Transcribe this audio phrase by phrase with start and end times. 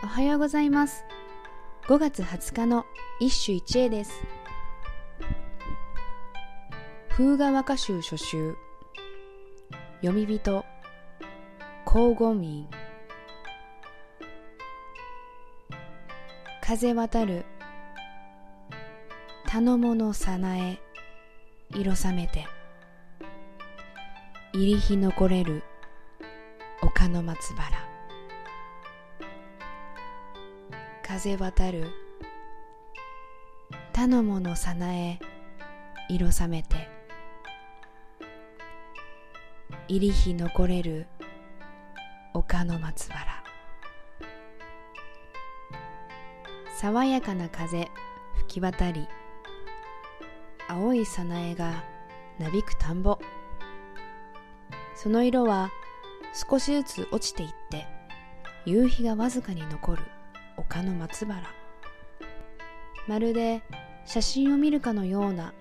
[0.00, 1.04] おはようございます。
[1.88, 2.86] 5月20日の
[3.18, 4.22] 一首一会です。
[7.08, 8.56] 風雅和歌集初集。
[10.00, 10.64] 読み人。
[11.84, 12.68] 黄金院
[16.62, 17.44] 風渡る。
[19.46, 20.78] 他の者さなえ。
[21.70, 22.46] 色さめて。
[24.52, 25.64] 入り日残れる。
[26.82, 27.87] 丘の松原。
[31.08, 31.90] 風渡る。
[33.94, 35.18] 他の者さなえ
[36.10, 36.90] 色さめて。
[39.88, 41.06] 入り日残れる。
[42.34, 43.42] 丘の松原。
[46.76, 47.88] 爽やかな風
[48.36, 49.08] 吹き渡り。
[50.68, 51.84] 青い早苗が
[52.38, 53.18] なびく田んぼ。
[54.94, 55.70] その色は
[56.34, 57.86] 少しずつ落ちていって
[58.66, 60.02] 夕日がわずかに残る。
[60.70, 61.42] 丘の松原。
[63.06, 63.62] まるで
[64.04, 65.54] 写真を見るかのような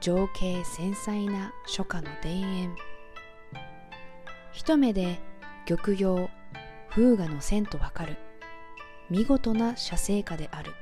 [0.00, 2.74] 情景繊細な初夏の田園。
[4.52, 5.20] 一目で
[5.66, 6.28] 玉葉
[6.90, 8.16] 風雅の線とわかる。
[9.08, 10.72] 見事な写生家である。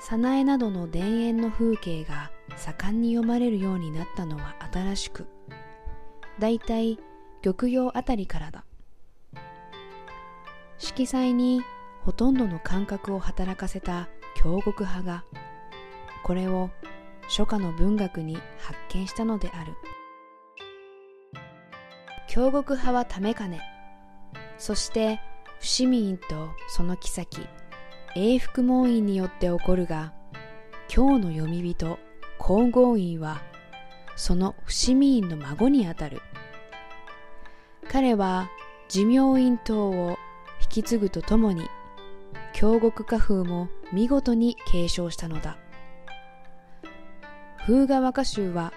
[0.00, 5.28] 早苗などの田園の風景が盛んに読まれるようになったのは新しく。
[6.40, 6.98] だいたい
[7.40, 8.64] 玉葉あたりからだ。
[10.96, 11.60] 色彩に
[12.06, 15.24] ほとんどの感覚を働かせた京極派が
[16.22, 16.70] これを
[17.24, 19.74] 初夏の文学に発見したのである。
[22.28, 23.60] 京極派は為金
[24.56, 25.20] そして
[25.60, 27.46] 伏見院とその妃
[28.14, 30.14] 永福門院によって起こるが
[30.94, 31.98] 今日の読み人
[32.38, 33.42] 皇后院は
[34.16, 36.22] その伏見院の孫にあたる。
[37.86, 38.48] 彼は
[38.88, 40.18] 寿命院統を
[40.62, 41.68] 引き継ぐとともに
[42.52, 45.58] 京極家風も見事に継承したのだ。
[47.66, 48.72] 風雅和歌集は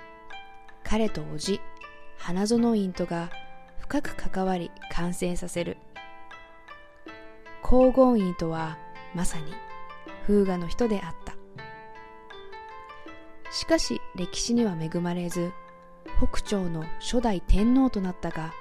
[0.84, 1.62] 彼と叔父
[2.18, 3.30] 花園院とが
[3.80, 5.78] 深く関わり完成させる。
[7.64, 8.78] 黄金院とは
[9.14, 9.54] まさに
[10.26, 11.36] 風雅の人であった。
[13.52, 15.52] しかし歴史には恵まれず
[16.22, 18.54] 北朝の初代天皇となったが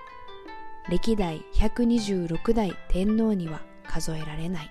[0.88, 4.70] 歴代126代天皇には数えられない。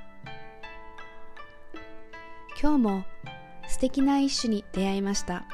[2.59, 3.05] 今日も
[3.67, 5.45] 素敵な一首に出会いました。